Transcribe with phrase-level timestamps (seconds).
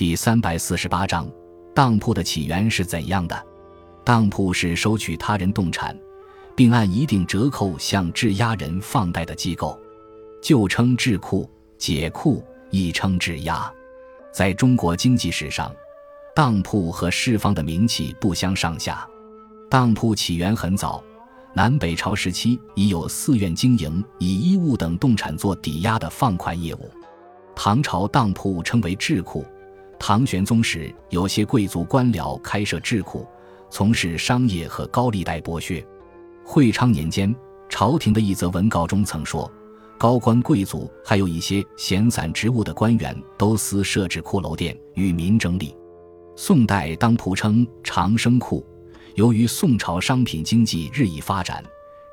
[0.00, 1.30] 第三百四十八章，
[1.74, 3.46] 当铺的起源是怎样的？
[4.02, 5.94] 当铺是收取他人动产，
[6.56, 9.78] 并按一定折扣向质押人放贷的机构，
[10.40, 13.70] 旧称智库、解库，亦称质押。
[14.32, 15.70] 在中国经济史上，
[16.34, 19.06] 当铺和市方的名气不相上下。
[19.68, 21.04] 当铺起源很早，
[21.52, 26.90] 南北朝时期已有寺院经营以衣物等动产做抵押的放款业务。
[27.54, 29.44] 唐朝当铺称为智库。
[30.02, 33.28] 唐玄宗时，有些贵族官僚开设智库，
[33.68, 35.86] 从事商业和高利贷剥削。
[36.42, 37.32] 会昌年间，
[37.68, 39.48] 朝廷的一则文告中曾说，
[39.98, 45.76] 高官贵族还有一些闲散职务的官员，都私设置骷髅店与民争利。
[46.34, 48.66] 宋代当铺称长生库，
[49.16, 51.62] 由于宋朝商品经济日益发展，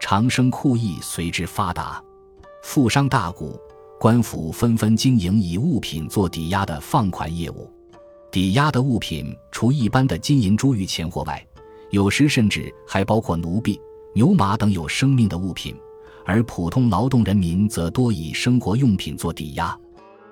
[0.00, 2.02] 长生库亦随之发达，
[2.62, 3.60] 富商大贾、
[4.04, 7.72] 官府纷纷经营以物品做抵押的放款业务。
[8.30, 11.42] 抵押的物品除一般的金银珠玉钱货外，
[11.88, 13.80] 有时甚至还包括奴婢、
[14.14, 15.74] 牛马等有生命的物品，
[16.26, 19.74] 而普通劳动人民则多以生活用品做抵押。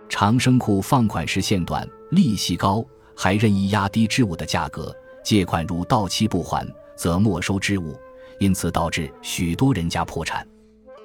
[0.06, 2.84] 长生库放款时限短，利息高，
[3.16, 6.62] 还任意压低支物的价格，借款如到期不还，
[6.94, 7.98] 则没收支物，
[8.38, 10.46] 因此导致许多人家破产。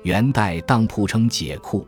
[0.04, 1.88] 元代当铺称解库，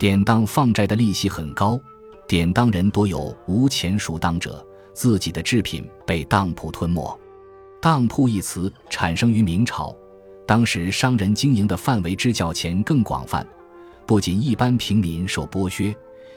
[0.00, 1.78] 典当放债的利息很高。
[2.26, 7.20] 典当人多有无钱赎当者，自己的制品被当铺吞没。
[7.82, 9.94] 当铺一词产生于明朝，
[10.46, 13.46] 当时商人经营的范围之较前更广泛，
[14.06, 15.94] 不仅一般平民受剥削，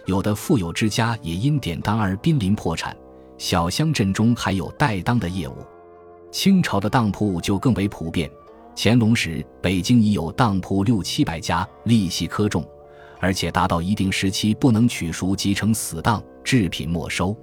[0.07, 2.93] 有的富有之家也因典当而濒临破产。
[3.37, 5.55] 小乡镇中还有代当的业务。
[6.31, 8.29] 清朝的当铺就更为普遍，
[8.75, 12.61] 乾隆时北京已有当铺六七百家，利息苛重。
[13.23, 17.33] 而且达到一定时期不能取赎即成死当，制品没收。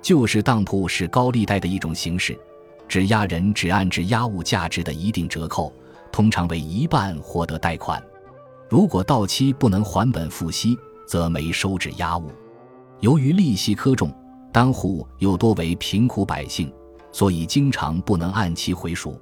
[0.00, 2.38] 就是当铺是高利贷的一种形式，
[2.86, 5.72] 质押人只按质押物价值的一定折扣，
[6.12, 8.00] 通常为一半获得贷款。
[8.68, 10.78] 如果到期不能还本付息，
[11.08, 12.30] 则没收质押物。
[13.00, 14.14] 由于利息苛重，
[14.52, 16.72] 当户又多为贫苦百姓，
[17.10, 19.20] 所以经常不能按期回赎。